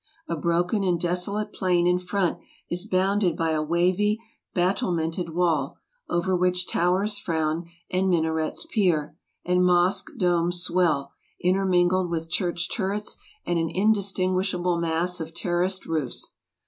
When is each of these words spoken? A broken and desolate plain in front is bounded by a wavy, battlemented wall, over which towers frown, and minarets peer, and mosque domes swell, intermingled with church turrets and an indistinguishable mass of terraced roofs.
A 0.27 0.35
broken 0.35 0.83
and 0.83 0.99
desolate 0.99 1.53
plain 1.53 1.85
in 1.85 1.99
front 1.99 2.39
is 2.71 2.87
bounded 2.87 3.37
by 3.37 3.51
a 3.51 3.61
wavy, 3.61 4.19
battlemented 4.51 5.35
wall, 5.35 5.77
over 6.09 6.35
which 6.35 6.67
towers 6.67 7.19
frown, 7.19 7.69
and 7.91 8.09
minarets 8.09 8.65
peer, 8.65 9.15
and 9.45 9.63
mosque 9.63 10.09
domes 10.17 10.63
swell, 10.63 11.11
intermingled 11.39 12.09
with 12.09 12.31
church 12.31 12.67
turrets 12.75 13.17
and 13.45 13.59
an 13.59 13.69
indistinguishable 13.69 14.79
mass 14.79 15.19
of 15.19 15.35
terraced 15.35 15.85
roofs. 15.85 16.33